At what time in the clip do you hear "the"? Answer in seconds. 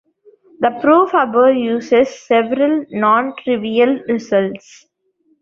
0.61-0.79